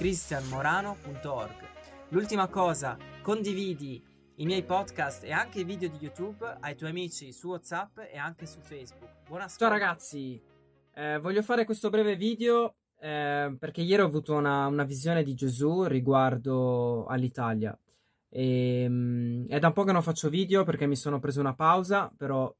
cristianmorano.org. 0.00 1.68
L'ultima 2.08 2.48
cosa, 2.48 2.96
condividi 3.20 4.02
i 4.36 4.46
miei 4.46 4.64
podcast 4.64 5.24
e 5.24 5.30
anche 5.30 5.60
i 5.60 5.64
video 5.64 5.90
di 5.90 5.98
YouTube 6.00 6.56
ai 6.60 6.74
tuoi 6.74 6.88
amici 6.88 7.34
su 7.34 7.48
WhatsApp 7.48 7.98
e 8.10 8.16
anche 8.16 8.46
su 8.46 8.60
Facebook. 8.62 9.28
Buona 9.28 9.46
Ciao 9.46 9.68
ragazzi, 9.68 10.42
eh, 10.94 11.18
voglio 11.18 11.42
fare 11.42 11.66
questo 11.66 11.90
breve 11.90 12.16
video 12.16 12.76
eh, 12.98 13.54
perché 13.58 13.82
ieri 13.82 14.00
ho 14.00 14.06
avuto 14.06 14.32
una, 14.32 14.68
una, 14.68 14.84
visione 14.84 15.22
di 15.22 15.34
Gesù 15.34 15.84
riguardo 15.84 17.04
all'Italia. 17.04 17.78
E, 18.30 18.86
um, 18.88 19.46
è 19.48 19.58
da 19.58 19.66
un 19.66 19.74
po' 19.74 19.84
che 19.84 19.92
non 19.92 20.02
faccio 20.02 20.30
video 20.30 20.64
perché 20.64 20.86
mi 20.86 20.96
sono 20.96 21.18
preso 21.18 21.40
una 21.40 21.54
pausa, 21.54 22.10
però 22.16 22.50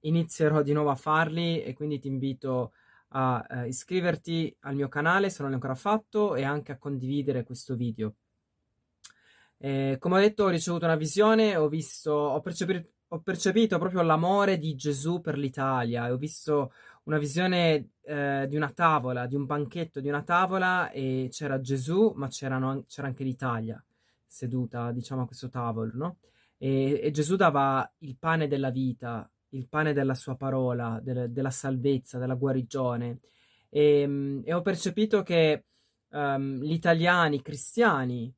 inizierò 0.00 0.60
di 0.62 0.72
nuovo 0.72 0.90
a 0.90 0.96
farli 0.96 1.62
e 1.62 1.72
quindi 1.72 2.00
ti 2.00 2.08
invito 2.08 2.62
a 2.62 2.70
a 3.12 3.44
eh, 3.48 3.68
iscriverti 3.68 4.54
al 4.60 4.74
mio 4.74 4.88
canale 4.88 5.30
se 5.30 5.42
non 5.42 5.50
l'hai 5.50 5.60
ancora 5.60 5.74
fatto 5.74 6.34
e 6.34 6.44
anche 6.44 6.72
a 6.72 6.78
condividere 6.78 7.44
questo 7.44 7.74
video. 7.74 8.14
Eh, 9.58 9.96
come 9.98 10.16
ho 10.16 10.20
detto, 10.20 10.44
ho 10.44 10.48
ricevuto 10.48 10.84
una 10.86 10.96
visione, 10.96 11.56
ho 11.56 11.68
visto, 11.68 12.12
ho, 12.12 12.40
percepito, 12.40 12.88
ho 13.08 13.20
percepito 13.20 13.78
proprio 13.78 14.02
l'amore 14.02 14.58
di 14.58 14.74
Gesù 14.74 15.20
per 15.20 15.36
l'Italia 15.36 16.06
e 16.06 16.12
ho 16.12 16.16
visto 16.16 16.72
una 17.04 17.18
visione 17.18 17.90
eh, 18.02 18.46
di 18.48 18.56
una 18.56 18.70
tavola, 18.70 19.26
di 19.26 19.34
un 19.34 19.44
banchetto 19.46 20.00
di 20.00 20.08
una 20.08 20.22
tavola 20.22 20.90
e 20.90 21.28
c'era 21.30 21.60
Gesù, 21.60 22.12
ma 22.16 22.28
c'era 22.28 22.56
anche 22.56 23.24
l'Italia 23.24 23.82
seduta, 24.26 24.92
diciamo, 24.92 25.22
a 25.22 25.26
questo 25.26 25.48
tavolo, 25.48 25.90
no? 25.94 26.16
E, 26.56 27.00
e 27.02 27.10
Gesù 27.10 27.36
dava 27.36 27.90
il 27.98 28.16
pane 28.16 28.46
della 28.46 28.70
vita 28.70 29.28
il 29.50 29.68
pane 29.68 29.92
della 29.92 30.14
sua 30.14 30.36
parola, 30.36 31.00
del, 31.02 31.30
della 31.30 31.50
salvezza, 31.50 32.18
della 32.18 32.34
guarigione. 32.34 33.20
E, 33.68 34.00
ehm, 34.00 34.42
e 34.44 34.52
ho 34.52 34.62
percepito 34.62 35.22
che 35.22 35.64
um, 36.10 36.60
gli 36.62 36.72
italiani 36.72 37.42
cristiani 37.42 38.32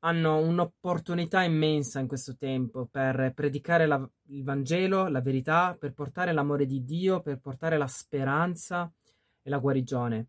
hanno 0.00 0.38
un'opportunità 0.38 1.42
immensa 1.42 2.00
in 2.00 2.06
questo 2.06 2.36
tempo 2.36 2.86
per 2.86 3.32
predicare 3.34 3.86
la, 3.86 4.08
il 4.28 4.42
Vangelo, 4.42 5.08
la 5.08 5.20
verità, 5.20 5.76
per 5.78 5.92
portare 5.92 6.32
l'amore 6.32 6.64
di 6.64 6.84
Dio, 6.84 7.20
per 7.20 7.38
portare 7.38 7.76
la 7.76 7.86
speranza 7.86 8.90
e 9.42 9.50
la 9.50 9.58
guarigione. 9.58 10.28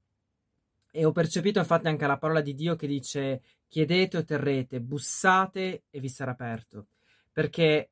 E 0.92 1.06
ho 1.06 1.12
percepito 1.14 1.60
infatti 1.60 1.88
anche 1.88 2.06
la 2.06 2.18
parola 2.18 2.42
di 2.42 2.54
Dio 2.54 2.76
che 2.76 2.88
dice 2.88 3.42
chiedete 3.70 4.18
o 4.18 4.26
terrete, 4.26 4.82
bussate 4.82 5.84
e 5.90 6.00
vi 6.02 6.10
sarà 6.10 6.32
aperto. 6.32 6.88
Perché 7.32 7.92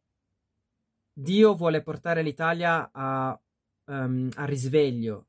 Dio 1.20 1.54
vuole 1.54 1.82
portare 1.82 2.22
l'Italia 2.22 2.90
a, 2.94 3.38
um, 3.86 4.30
a 4.36 4.46
risveglio. 4.46 5.28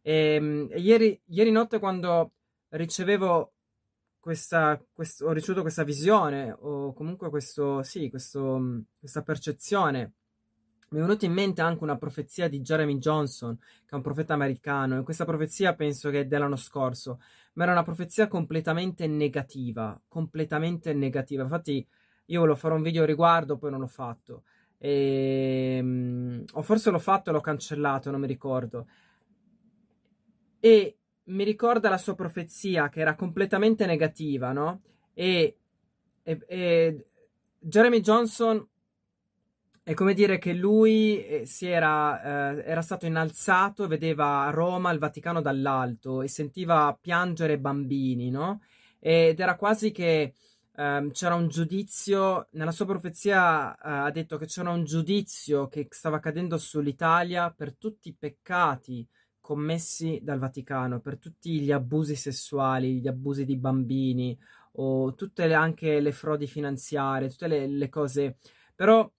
E, 0.00 0.38
um, 0.40 0.68
ieri, 0.76 1.20
ieri, 1.26 1.50
notte 1.50 1.80
quando 1.80 2.32
ricevevo 2.68 3.52
questa, 4.20 4.80
questo, 4.92 5.26
ho 5.26 5.32
ricevuto 5.32 5.62
questa 5.62 5.82
visione 5.82 6.54
o 6.56 6.92
comunque 6.92 7.28
questo, 7.28 7.82
sì, 7.82 8.08
questo, 8.08 8.84
questa 8.98 9.22
percezione, 9.22 10.12
mi 10.90 10.98
è 10.98 11.00
venuta 11.00 11.24
in 11.24 11.32
mente 11.32 11.60
anche 11.60 11.82
una 11.82 11.96
profezia 11.96 12.48
di 12.48 12.60
Jeremy 12.60 12.98
Johnson, 12.98 13.56
che 13.58 13.90
è 13.90 13.94
un 13.94 14.02
profeta 14.02 14.34
americano, 14.34 14.98
e 14.98 15.02
questa 15.02 15.24
profezia 15.24 15.74
penso 15.74 16.10
che 16.10 16.20
è 16.20 16.26
dell'anno 16.26 16.56
scorso, 16.56 17.20
ma 17.54 17.64
era 17.64 17.72
una 17.72 17.82
profezia 17.82 18.28
completamente 18.28 19.08
negativa, 19.08 20.00
completamente 20.06 20.92
negativa. 20.92 21.42
Infatti 21.42 21.84
io 22.32 22.40
volevo 22.40 22.56
fare 22.56 22.74
un 22.74 22.82
video 22.82 23.04
riguardo, 23.04 23.58
poi 23.58 23.70
non 23.70 23.80
l'ho 23.80 23.86
fatto. 23.86 24.44
E, 24.78 25.78
um, 25.80 26.44
o 26.54 26.62
forse 26.62 26.90
l'ho 26.90 26.98
fatto 26.98 27.28
e 27.30 27.32
l'ho 27.32 27.40
cancellato, 27.40 28.10
non 28.10 28.20
mi 28.20 28.26
ricordo. 28.26 28.86
E 30.58 30.96
mi 31.24 31.44
ricorda 31.44 31.90
la 31.90 31.98
sua 31.98 32.14
profezia 32.14 32.88
che 32.88 33.00
era 33.00 33.14
completamente 33.14 33.84
negativa, 33.84 34.52
no? 34.52 34.80
E, 35.12 35.58
e, 36.22 36.38
e 36.46 37.04
Jeremy 37.58 38.00
Johnson 38.00 38.66
è 39.84 39.92
come 39.94 40.14
dire 40.14 40.38
che 40.38 40.54
lui 40.54 41.22
eh, 41.24 41.44
si 41.44 41.66
era, 41.66 42.54
eh, 42.54 42.62
era 42.64 42.80
stato 42.80 43.04
innalzato, 43.04 43.86
vedeva 43.86 44.48
Roma, 44.50 44.90
il 44.90 44.98
Vaticano 44.98 45.42
dall'alto 45.42 46.22
e 46.22 46.28
sentiva 46.28 46.96
piangere 46.98 47.58
bambini, 47.58 48.30
no? 48.30 48.62
Ed 48.98 49.38
era 49.38 49.56
quasi 49.56 49.90
che 49.90 50.32
um, 50.76 51.10
c'era 51.10 51.34
un 51.34 51.48
giudizio, 51.48 52.48
nella 52.52 52.70
sua 52.70 52.86
profezia 52.86 53.70
uh, 53.70 53.76
ha 53.80 54.10
detto 54.10 54.36
che 54.36 54.46
c'era 54.46 54.70
un 54.70 54.84
giudizio 54.84 55.68
che 55.68 55.86
stava 55.90 56.20
cadendo 56.20 56.58
sull'Italia 56.58 57.50
per 57.50 57.74
tutti 57.76 58.08
i 58.08 58.16
peccati 58.18 59.06
commessi 59.40 60.20
dal 60.22 60.38
Vaticano, 60.38 61.00
per 61.00 61.18
tutti 61.18 61.60
gli 61.60 61.72
abusi 61.72 62.14
sessuali, 62.14 63.00
gli 63.00 63.08
abusi 63.08 63.44
di 63.44 63.56
bambini 63.56 64.38
o 64.74 65.14
tutte 65.14 65.46
le, 65.46 65.54
anche 65.54 66.00
le 66.00 66.12
frodi 66.12 66.46
finanziarie, 66.46 67.28
tutte 67.28 67.48
le, 67.48 67.66
le 67.66 67.88
cose. 67.88 68.36
Però 68.74 69.10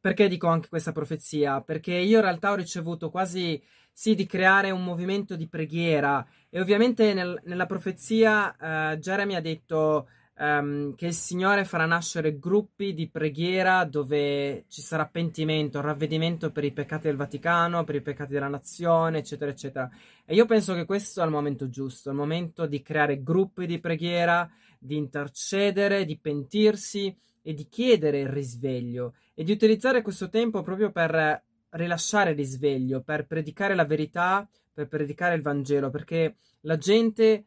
perché 0.00 0.28
dico 0.28 0.46
anche 0.46 0.68
questa 0.68 0.92
profezia? 0.92 1.60
Perché 1.62 1.92
io 1.92 2.18
in 2.18 2.22
realtà 2.22 2.52
ho 2.52 2.54
ricevuto 2.54 3.10
quasi 3.10 3.60
sì 3.98 4.14
di 4.14 4.26
creare 4.26 4.70
un 4.70 4.84
movimento 4.84 5.36
di 5.36 5.48
preghiera 5.48 6.22
e 6.50 6.60
ovviamente 6.60 7.14
nel, 7.14 7.40
nella 7.44 7.64
profezia 7.64 8.54
uh, 8.92 8.96
Jeremy 8.96 9.36
ha 9.36 9.40
detto 9.40 10.06
um, 10.38 10.94
che 10.94 11.06
il 11.06 11.14
Signore 11.14 11.64
farà 11.64 11.86
nascere 11.86 12.38
gruppi 12.38 12.92
di 12.92 13.08
preghiera 13.08 13.84
dove 13.84 14.66
ci 14.68 14.82
sarà 14.82 15.06
pentimento, 15.06 15.80
ravvedimento 15.80 16.52
per 16.52 16.64
i 16.64 16.72
peccati 16.72 17.06
del 17.06 17.16
Vaticano, 17.16 17.84
per 17.84 17.94
i 17.94 18.02
peccati 18.02 18.34
della 18.34 18.48
nazione, 18.48 19.20
eccetera, 19.20 19.50
eccetera. 19.50 19.90
E 20.26 20.34
io 20.34 20.44
penso 20.44 20.74
che 20.74 20.84
questo 20.84 21.22
è 21.22 21.24
il 21.24 21.30
momento 21.30 21.70
giusto, 21.70 22.10
il 22.10 22.16
momento 22.16 22.66
di 22.66 22.82
creare 22.82 23.22
gruppi 23.22 23.64
di 23.64 23.80
preghiera, 23.80 24.46
di 24.78 24.96
intercedere, 24.96 26.04
di 26.04 26.18
pentirsi 26.18 27.16
e 27.40 27.54
di 27.54 27.66
chiedere 27.66 28.20
il 28.20 28.28
risveglio 28.28 29.14
e 29.32 29.42
di 29.42 29.52
utilizzare 29.52 30.02
questo 30.02 30.28
tempo 30.28 30.60
proprio 30.60 30.90
per 30.90 31.44
rilasciare 31.76 32.30
il 32.30 32.36
risveglio, 32.36 33.02
per 33.02 33.26
predicare 33.26 33.74
la 33.74 33.84
verità, 33.84 34.48
per 34.72 34.88
predicare 34.88 35.34
il 35.34 35.42
Vangelo, 35.42 35.90
perché 35.90 36.36
la 36.62 36.76
gente 36.76 37.46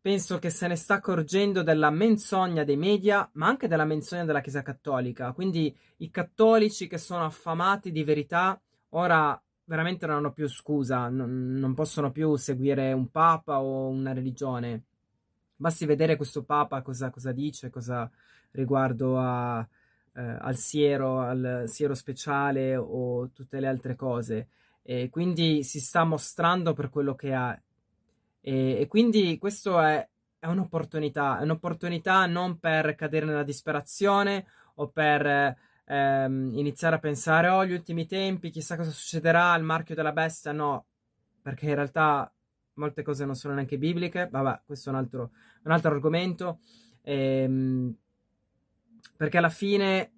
penso 0.00 0.38
che 0.38 0.50
se 0.50 0.66
ne 0.66 0.76
sta 0.76 0.94
accorgendo 0.94 1.62
della 1.62 1.90
menzogna 1.90 2.64
dei 2.64 2.76
media, 2.76 3.28
ma 3.34 3.46
anche 3.46 3.68
della 3.68 3.84
menzogna 3.84 4.24
della 4.24 4.40
Chiesa 4.40 4.62
Cattolica. 4.62 5.32
Quindi 5.32 5.74
i 5.98 6.10
cattolici 6.10 6.86
che 6.86 6.98
sono 6.98 7.24
affamati 7.24 7.90
di 7.90 8.04
verità 8.04 8.60
ora 8.90 9.40
veramente 9.64 10.06
non 10.06 10.16
hanno 10.16 10.32
più 10.32 10.46
scusa, 10.46 11.08
non, 11.08 11.54
non 11.54 11.74
possono 11.74 12.12
più 12.12 12.36
seguire 12.36 12.92
un 12.92 13.10
papa 13.10 13.60
o 13.60 13.88
una 13.88 14.12
religione. 14.12 14.84
Basti 15.56 15.86
vedere 15.86 16.16
questo 16.16 16.42
papa 16.44 16.82
cosa, 16.82 17.10
cosa 17.10 17.32
dice, 17.32 17.70
cosa, 17.70 18.10
riguardo 18.50 19.18
a, 19.18 19.66
eh, 20.14 20.36
al 20.40 20.56
siero, 20.56 21.20
al 21.20 21.64
siero 21.66 21.94
speciale 21.94 22.76
o 22.76 23.30
tutte 23.32 23.60
le 23.60 23.66
altre 23.66 23.96
cose. 23.96 24.48
E 24.82 25.08
quindi 25.10 25.62
si 25.62 25.80
sta 25.80 26.04
mostrando 26.04 26.72
per 26.72 26.90
quello 26.90 27.14
che 27.14 27.32
ha. 27.34 27.58
E, 28.40 28.80
e 28.80 28.86
quindi 28.86 29.38
questo 29.38 29.80
è, 29.80 30.06
è, 30.38 30.46
un'opportunità, 30.46 31.38
è 31.38 31.42
un'opportunità 31.42 32.26
non 32.26 32.58
per 32.58 32.94
cadere 32.94 33.26
nella 33.26 33.42
disperazione 33.42 34.46
o 34.76 34.88
per 34.88 35.56
ehm, 35.86 36.52
iniziare 36.54 36.96
a 36.96 36.98
pensare, 36.98 37.48
oh, 37.48 37.64
gli 37.64 37.72
ultimi 37.72 38.06
tempi, 38.06 38.50
chissà 38.50 38.76
cosa 38.76 38.90
succederà, 38.90 39.54
il 39.56 39.64
marchio 39.64 39.94
della 39.94 40.12
bestia, 40.12 40.52
no, 40.52 40.86
perché 41.42 41.66
in 41.66 41.74
realtà 41.74 42.30
molte 42.74 43.02
cose 43.02 43.24
non 43.24 43.36
sono 43.36 43.54
neanche 43.54 43.78
bibliche, 43.78 44.28
vabbè, 44.30 44.62
questo 44.66 44.90
è 44.90 44.92
un 44.92 44.98
altro, 44.98 45.30
un 45.62 45.72
altro 45.72 45.90
argomento. 45.90 46.58
Ehm, 47.02 47.96
perché 49.16 49.38
alla 49.38 49.50
fine 49.50 50.13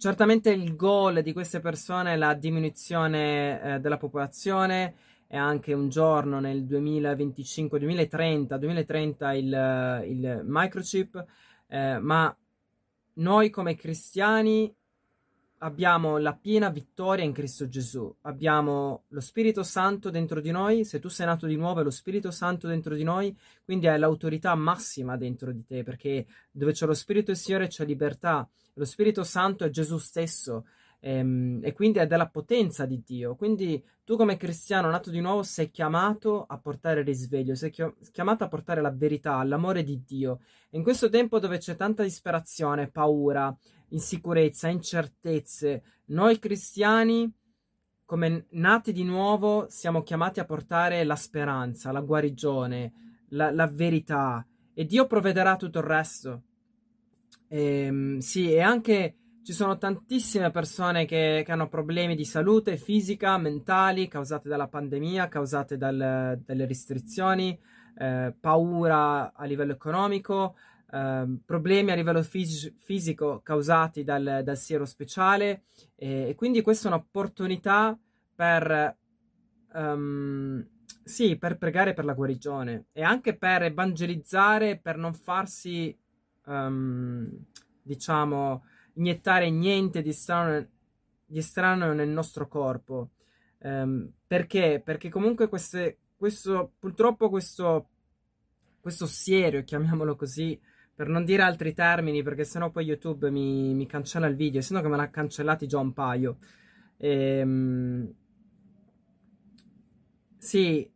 certamente 0.00 0.50
il 0.50 0.74
goal 0.76 1.20
di 1.22 1.34
queste 1.34 1.60
persone 1.60 2.14
è 2.14 2.16
la 2.16 2.32
diminuzione 2.32 3.74
eh, 3.74 3.80
della 3.80 3.98
popolazione. 3.98 4.94
E 5.32 5.36
anche 5.36 5.72
un 5.72 5.88
giorno 5.90 6.40
nel 6.40 6.64
2025, 6.64 7.78
2030, 7.78 8.56
2030 8.56 9.32
il, 9.34 10.04
il 10.08 10.40
microchip, 10.44 11.24
eh, 11.68 11.98
ma 12.00 12.36
noi 13.12 13.48
come 13.50 13.76
cristiani 13.76 14.74
abbiamo 15.62 16.18
la 16.18 16.34
piena 16.34 16.70
vittoria 16.70 17.24
in 17.24 17.32
Cristo 17.32 17.68
Gesù. 17.68 18.14
Abbiamo 18.22 19.04
lo 19.08 19.20
Spirito 19.20 19.62
Santo 19.62 20.10
dentro 20.10 20.40
di 20.40 20.50
noi. 20.50 20.84
Se 20.84 20.98
tu 20.98 21.08
sei 21.08 21.26
nato 21.26 21.46
di 21.46 21.56
nuovo, 21.56 21.80
è 21.80 21.82
lo 21.82 21.90
Spirito 21.90 22.30
Santo 22.30 22.66
dentro 22.66 22.94
di 22.94 23.02
noi, 23.02 23.36
quindi 23.64 23.88
hai 23.88 23.98
l'autorità 23.98 24.54
massima 24.54 25.16
dentro 25.16 25.52
di 25.52 25.64
te, 25.64 25.82
perché 25.82 26.26
dove 26.50 26.72
c'è 26.72 26.86
lo 26.86 26.94
Spirito 26.94 27.26
del 27.26 27.36
Signore 27.36 27.68
c'è 27.68 27.84
libertà. 27.84 28.48
Lo 28.74 28.84
Spirito 28.84 29.24
Santo 29.24 29.64
è 29.64 29.70
Gesù 29.70 29.98
stesso 29.98 30.66
ehm, 31.00 31.60
e 31.62 31.72
quindi 31.72 31.98
è 31.98 32.06
della 32.06 32.28
potenza 32.28 32.86
di 32.86 33.02
Dio. 33.04 33.34
Quindi 33.34 33.82
tu 34.04 34.16
come 34.16 34.36
cristiano 34.36 34.90
nato 34.90 35.10
di 35.10 35.20
nuovo 35.20 35.42
sei 35.42 35.70
chiamato 35.70 36.44
a 36.46 36.58
portare 36.58 37.02
risveglio, 37.02 37.54
sei 37.54 37.72
chiamato 38.12 38.44
a 38.44 38.48
portare 38.48 38.80
la 38.80 38.90
verità, 38.90 39.42
l'amore 39.42 39.82
di 39.82 40.02
Dio. 40.06 40.40
E 40.70 40.76
in 40.76 40.82
questo 40.82 41.08
tempo 41.08 41.38
dove 41.38 41.58
c'è 41.58 41.76
tanta 41.76 42.02
disperazione, 42.02 42.90
paura, 42.90 43.54
insicurezza, 43.88 44.68
incertezze, 44.68 45.82
noi 46.06 46.38
cristiani 46.38 47.32
come 48.04 48.46
nati 48.50 48.92
di 48.92 49.04
nuovo 49.04 49.66
siamo 49.68 50.02
chiamati 50.02 50.40
a 50.40 50.44
portare 50.44 51.04
la 51.04 51.14
speranza, 51.14 51.92
la 51.92 52.00
guarigione, 52.00 52.92
la, 53.28 53.52
la 53.52 53.68
verità 53.68 54.44
e 54.74 54.84
Dio 54.84 55.06
provvederà 55.06 55.56
tutto 55.56 55.78
il 55.78 55.84
resto. 55.84 56.42
E, 57.46 57.84
ehm, 57.84 58.18
sì, 58.18 58.52
e 58.52 58.60
anche 58.60 59.16
ci 59.42 59.52
sono 59.52 59.78
tantissime 59.78 60.50
persone 60.50 61.06
che, 61.06 61.42
che, 61.44 61.52
hanno 61.52 61.68
problemi 61.68 62.14
di 62.14 62.24
salute 62.24 62.76
fisica, 62.76 63.38
mentali, 63.38 64.06
causate 64.08 64.48
dalla 64.48 64.68
pandemia, 64.68 65.28
causate 65.28 65.76
dal, 65.76 66.38
dalle 66.44 66.66
restrizioni, 66.66 67.58
eh, 67.98 68.34
paura 68.38 69.32
a 69.32 69.44
livello 69.44 69.72
economico, 69.72 70.56
eh, 70.92 71.26
problemi 71.44 71.90
a 71.90 71.94
livello 71.94 72.22
fis- 72.22 72.72
fisico 72.76 73.40
causati 73.42 74.04
dal, 74.04 74.42
dal 74.44 74.56
siero 74.56 74.84
speciale. 74.84 75.64
E, 75.96 76.28
e, 76.28 76.34
quindi 76.34 76.60
questa 76.60 76.88
è 76.88 76.92
un'opportunità 76.92 77.98
per, 78.34 78.96
um, 79.72 80.66
sì, 81.02 81.36
per 81.36 81.56
pregare 81.56 81.94
per 81.94 82.04
la 82.04 82.14
guarigione 82.14 82.86
e 82.92 83.02
anche 83.02 83.36
per 83.36 83.62
evangelizzare, 83.62 84.78
per 84.78 84.96
non 84.98 85.14
farsi, 85.14 85.96
um, 86.44 87.26
diciamo, 87.82 88.64
iniettare 88.94 89.50
niente 89.50 90.02
di 90.02 90.12
strano, 90.12 90.66
di 91.24 91.42
strano 91.42 91.92
nel 91.92 92.08
nostro 92.08 92.48
corpo. 92.48 93.10
Um, 93.58 94.10
perché? 94.26 94.80
Perché 94.84 95.08
comunque 95.08 95.48
queste, 95.48 95.98
questo, 96.16 96.72
purtroppo 96.78 97.28
questo, 97.28 97.88
questo 98.80 99.06
siero, 99.06 99.62
chiamiamolo 99.62 100.16
così, 100.16 100.58
per 100.94 101.08
non 101.08 101.24
dire 101.24 101.42
altri 101.42 101.72
termini, 101.72 102.22
perché 102.22 102.44
sennò 102.44 102.70
poi 102.70 102.84
YouTube 102.84 103.30
mi, 103.30 103.74
mi 103.74 103.86
cancella 103.86 104.26
il 104.26 104.36
video, 104.36 104.60
essendo 104.60 104.82
che 104.82 104.88
me 104.88 104.96
l'ha 104.96 105.10
cancellati 105.10 105.66
già 105.66 105.78
un 105.78 105.92
paio. 105.92 106.38
Ehm, 106.98 108.12
sì, 110.36 110.90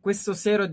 questo 0.00 0.32
siero 0.34 0.72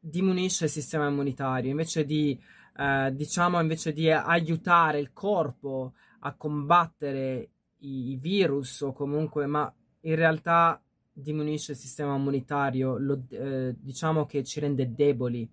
diminuisce 0.00 0.64
il 0.64 0.70
sistema 0.70 1.08
immunitario, 1.08 1.70
invece 1.70 2.04
di 2.04 2.38
eh, 2.76 3.12
diciamo 3.14 3.60
invece 3.60 3.92
di 3.92 4.10
aiutare 4.10 4.98
il 4.98 5.12
corpo 5.12 5.94
a 6.20 6.34
combattere 6.34 7.50
i, 7.78 8.12
i, 8.12 8.16
virus 8.16 8.80
o 8.80 8.92
comunque, 8.92 9.46
ma 9.46 9.72
in 10.00 10.16
realtà 10.16 10.82
diminuisce 11.12 11.72
il 11.72 11.78
sistema 11.78 12.16
immunitario, 12.16 12.98
lo, 12.98 13.22
eh, 13.30 13.74
diciamo 13.78 14.26
che 14.26 14.42
ci 14.42 14.58
rende 14.60 14.92
deboli, 14.92 15.48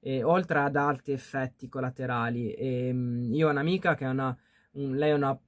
eh, 0.00 0.22
oltre 0.22 0.58
ad 0.60 0.76
altri 0.76 1.12
effetti 1.12 1.68
collaterali. 1.68 2.52
E, 2.52 2.88
ehm, 2.88 3.32
io 3.32 3.48
ho 3.48 3.50
un'amica 3.50 3.94
che 3.94 4.04
è 4.04 4.08
una, 4.08 4.36
un, 4.72 4.96
lei 4.96 5.10
è 5.10 5.14
una, 5.14 5.38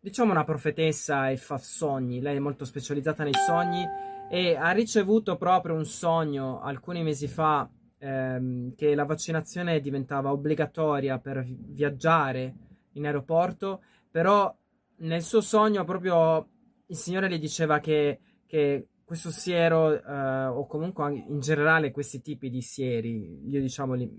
diciamo 0.00 0.32
una 0.32 0.44
profetessa 0.44 1.30
e 1.30 1.36
fa 1.36 1.58
sogni, 1.58 2.20
lei 2.20 2.36
è 2.36 2.40
molto 2.40 2.64
specializzata 2.64 3.22
nei 3.22 3.34
sogni 3.34 3.86
e 4.30 4.56
ha 4.56 4.70
ricevuto 4.70 5.36
proprio 5.36 5.74
un 5.74 5.84
sogno 5.84 6.60
alcuni 6.60 7.02
mesi 7.02 7.28
fa 7.28 7.68
ehm, 8.02 8.74
che 8.74 8.94
la 8.94 9.04
vaccinazione 9.04 9.80
diventava 9.80 10.32
obbligatoria 10.32 11.18
per 11.18 11.46
viaggiare 11.46 12.54
in 12.92 13.06
aeroporto, 13.06 13.82
però 14.10 14.54
nel 14.96 15.22
suo 15.22 15.40
sogno 15.40 15.84
proprio 15.84 16.48
il 16.86 16.96
Signore 16.96 17.28
le 17.28 17.38
diceva 17.38 17.78
che, 17.78 18.18
che 18.46 18.88
questo 19.04 19.30
siero, 19.30 20.02
eh, 20.02 20.46
o 20.46 20.66
comunque 20.66 21.24
in 21.28 21.40
generale 21.40 21.92
questi 21.92 22.20
tipi 22.20 22.50
di 22.50 22.60
sieri, 22.60 23.48
io 23.48 23.60
diciamo, 23.60 23.94
li, 23.94 24.10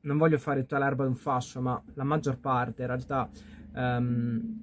non 0.00 0.16
voglio 0.16 0.38
fare 0.38 0.60
tutta 0.60 0.78
l'erba 0.78 1.04
d'un 1.04 1.14
fascio, 1.14 1.60
ma 1.60 1.80
la 1.94 2.04
maggior 2.04 2.38
parte 2.38 2.82
in 2.82 2.88
realtà 2.88 3.30
um, 3.74 4.58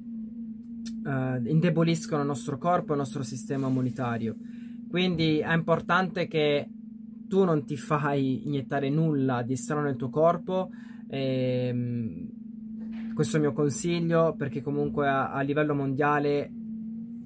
uh, 1.06 1.46
indeboliscono 1.46 2.22
il 2.22 2.28
nostro 2.28 2.58
corpo 2.58 2.90
e 2.90 2.92
il 2.94 3.00
nostro 3.00 3.24
sistema 3.24 3.68
immunitario. 3.68 4.36
Quindi 4.90 5.40
è 5.40 5.54
importante 5.54 6.28
che 6.28 6.68
tu 7.30 7.46
non 7.46 7.64
ti 7.64 7.78
fai 7.78 8.46
iniettare 8.46 8.90
nulla 8.90 9.44
di 9.44 9.56
strano 9.56 9.84
nel 9.84 9.96
tuo 9.96 10.10
corpo. 10.10 10.70
Ehm, 11.08 12.28
questo 13.14 13.38
è 13.38 13.40
il 13.40 13.46
mio 13.46 13.56
consiglio 13.56 14.36
perché 14.36 14.62
comunque 14.62 15.08
a, 15.08 15.32
a, 15.32 15.42
livello 15.42 15.74
mondiale 15.74 16.52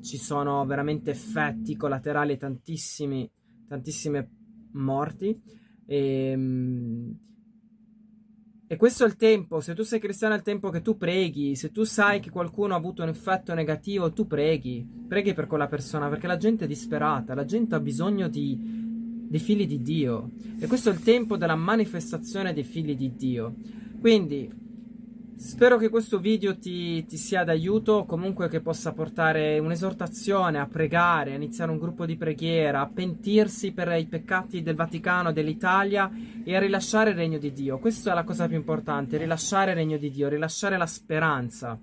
ci 0.02 0.18
sono 0.18 0.66
veramente 0.66 1.12
effetti 1.12 1.76
collaterali 1.76 2.38
tantissimi, 2.38 3.28
tantissime 3.68 4.30
morti. 4.74 5.42
Ehm, 5.88 7.18
e 8.66 8.76
questo 8.76 9.04
è 9.04 9.08
il 9.08 9.18
tempo, 9.18 9.60
se 9.60 9.76
tu 9.76 9.84
sei 9.84 10.00
cristiano 10.00 10.34
è 10.34 10.38
il 10.38 10.44
tempo 10.44 10.72
che 10.72 10.82
tu 10.82 10.98
preghi, 10.98 11.56
se 11.56 11.70
tu 11.70 11.84
sai 11.84 12.20
che 12.20 12.32
qualcuno 12.32 12.74
ha 12.74 12.78
avuto 12.78 13.04
un 13.04 13.10
effetto 13.10 13.54
negativo, 13.54 14.12
tu 14.14 14.26
preghi, 14.26 14.84
preghi 15.08 15.34
per 15.34 15.46
quella 15.46 15.68
persona 15.68 16.10
perché 16.10 16.26
la 16.26 16.38
gente 16.38 16.66
è 16.66 16.68
disperata, 16.68 17.36
la 17.36 17.46
gente 17.46 17.76
ha 17.76 17.80
bisogno 17.80 18.28
di, 18.30 18.83
dei 19.34 19.42
figli 19.42 19.66
di 19.66 19.82
Dio. 19.82 20.30
E 20.60 20.68
questo 20.68 20.92
è 20.92 20.94
il 20.94 21.02
tempo 21.02 21.38
della 21.38 21.56
manifestazione 21.56 22.54
dei 22.54 22.64
figli 22.64 22.96
di 22.96 23.16
Dio. 23.16 23.56
Quindi 24.00 24.48
spero 25.36 25.78
che 25.78 25.90
questo 25.90 26.20
video 26.20 26.56
ti, 26.60 27.04
ti 27.08 27.18
sia 27.18 27.44
d'aiuto, 27.44 28.06
comunque 28.06 28.48
che 28.48 28.62
possa 28.62 28.94
portare 28.94 29.58
un'esortazione 29.58 30.60
a 30.60 30.68
pregare, 30.68 31.32
a 31.32 31.36
iniziare 31.36 31.72
un 31.72 31.80
gruppo 31.80 32.06
di 32.06 32.16
preghiera, 32.16 32.82
a 32.82 32.92
pentirsi 32.94 33.72
per 33.72 33.92
i 33.98 34.06
peccati 34.06 34.62
del 34.62 34.76
Vaticano, 34.76 35.34
dell'Italia 35.34 36.12
e 36.44 36.56
a 36.56 36.60
rilasciare 36.60 37.10
il 37.10 37.16
regno 37.16 37.40
di 37.40 37.52
Dio. 37.52 37.80
Questa 37.80 38.12
è 38.12 38.14
la 38.14 38.24
cosa 38.24 38.48
più 38.48 38.58
importante, 38.58 39.18
rilasciare 39.18 39.72
il 39.72 39.78
regno 39.78 39.98
di 39.98 40.12
Dio, 40.12 40.30
rilasciare 40.30 40.78
la 40.78 40.86
speranza. 40.86 41.80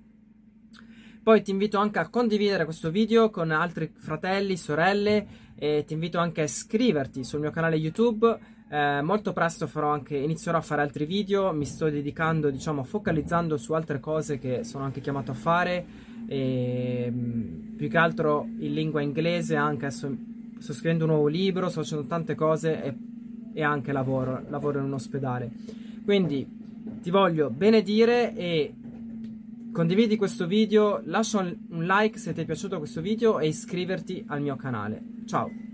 Poi 1.23 1.43
ti 1.43 1.51
invito 1.51 1.77
anche 1.77 1.99
a 1.99 2.09
condividere 2.09 2.65
questo 2.65 2.89
video 2.89 3.29
con 3.29 3.51
altri 3.51 3.91
fratelli, 3.93 4.57
sorelle 4.57 5.27
e 5.55 5.83
ti 5.85 5.93
invito 5.93 6.17
anche 6.17 6.41
a 6.41 6.45
iscriverti 6.45 7.23
sul 7.23 7.41
mio 7.41 7.51
canale 7.51 7.75
YouTube. 7.75 8.39
Eh, 8.67 9.01
molto 9.03 9.31
presto 9.31 9.69
anche, 9.81 10.17
inizierò 10.17 10.57
a 10.57 10.61
fare 10.61 10.81
altri 10.81 11.05
video, 11.05 11.53
mi 11.53 11.65
sto 11.65 11.91
dedicando, 11.91 12.49
diciamo, 12.49 12.83
focalizzando 12.83 13.55
su 13.57 13.73
altre 13.73 13.99
cose 13.99 14.39
che 14.39 14.63
sono 14.63 14.83
anche 14.83 14.99
chiamato 14.99 15.29
a 15.29 15.35
fare. 15.35 15.85
E, 16.25 17.07
mm, 17.11 17.75
più 17.75 17.87
che 17.87 17.97
altro 17.99 18.47
in 18.57 18.73
lingua 18.73 19.01
inglese, 19.01 19.55
anche 19.55 19.85
adesso 19.85 20.11
sto 20.57 20.73
scrivendo 20.73 21.03
un 21.03 21.11
nuovo 21.11 21.27
libro, 21.27 21.69
sto 21.69 21.83
facendo 21.83 22.07
tante 22.07 22.33
cose 22.33 22.83
e, 22.83 22.95
e 23.53 23.61
anche 23.61 23.91
lavoro, 23.91 24.41
lavoro 24.49 24.79
in 24.79 24.85
un 24.85 24.93
ospedale. 24.93 25.51
Quindi 26.03 26.47
ti 27.03 27.11
voglio 27.11 27.51
benedire 27.51 28.33
e 28.35 28.73
condividi 29.71 30.17
questo 30.17 30.47
video, 30.47 31.01
lascia 31.05 31.39
un 31.39 31.85
like 31.85 32.17
se 32.17 32.33
ti 32.33 32.41
è 32.41 32.45
piaciuto 32.45 32.77
questo 32.77 33.01
video 33.01 33.39
e 33.39 33.47
iscriverti 33.47 34.23
al 34.27 34.41
mio 34.41 34.55
canale. 34.55 35.01
Ciao! 35.25 35.70